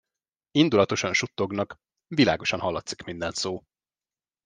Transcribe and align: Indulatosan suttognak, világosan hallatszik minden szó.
Indulatosan 0.51 1.13
suttognak, 1.13 1.75
világosan 2.15 2.59
hallatszik 2.59 3.03
minden 3.03 3.31
szó. 3.31 3.63